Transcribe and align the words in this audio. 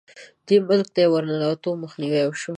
دې 0.47 0.57
ملک 0.69 0.87
ته 0.93 0.99
یې 1.03 1.07
د 1.09 1.11
ورننوتو 1.13 1.69
مخنیوی 1.83 2.23
وشو. 2.25 2.49